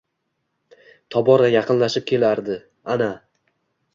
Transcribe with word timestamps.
Tobora 1.15 1.51
yaqinlab 1.57 1.99
kelardi. 2.13 2.57
Ana! 2.97 3.13